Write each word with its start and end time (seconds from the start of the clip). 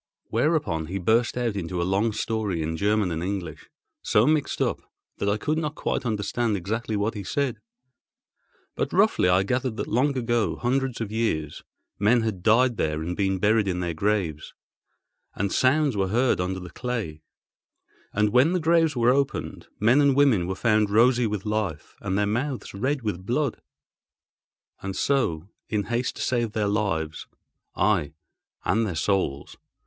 Whereupon 0.31 0.87
he 0.87 0.97
burst 0.97 1.37
out 1.37 1.55
into 1.55 1.79
a 1.79 1.83
long 1.85 2.11
story 2.11 2.63
in 2.63 2.75
German 2.75 3.11
and 3.11 3.21
English, 3.21 3.69
so 4.01 4.25
mixed 4.25 4.59
up 4.59 4.81
that 5.19 5.29
I 5.29 5.37
could 5.37 5.59
not 5.59 5.75
quite 5.75 6.07
understand 6.07 6.57
exactly 6.57 6.95
what 6.95 7.13
he 7.13 7.23
said, 7.23 7.59
but 8.73 8.91
roughly 8.91 9.29
I 9.29 9.43
gathered 9.43 9.77
that 9.77 9.85
long 9.85 10.17
ago, 10.17 10.55
hundreds 10.55 11.01
of 11.01 11.11
years, 11.11 11.61
men 11.99 12.21
had 12.21 12.41
died 12.41 12.77
there 12.77 13.03
and 13.03 13.15
been 13.15 13.37
buried 13.37 13.67
in 13.67 13.79
their 13.79 13.93
graves; 13.93 14.55
and 15.35 15.53
sounds 15.53 15.95
were 15.95 16.07
heard 16.07 16.41
under 16.41 16.59
the 16.59 16.71
clay, 16.71 17.21
and 18.11 18.29
when 18.31 18.53
the 18.53 18.59
graves 18.59 18.95
were 18.95 19.11
opened, 19.13 19.67
men 19.79 20.01
and 20.01 20.15
women 20.15 20.47
were 20.47 20.55
found 20.55 20.89
rosy 20.89 21.27
with 21.27 21.45
life, 21.45 21.95
and 22.01 22.17
their 22.17 22.25
mouths 22.25 22.73
red 22.73 23.03
with 23.03 23.23
blood. 23.23 23.61
And 24.81 24.95
so, 24.95 25.49
in 25.69 25.83
haste 25.83 26.15
to 26.15 26.23
save 26.23 26.53
their 26.53 26.67
lives 26.67 27.27
(aye, 27.75 28.13
and 28.65 28.87
their 28.87 28.95
souls! 28.95 29.57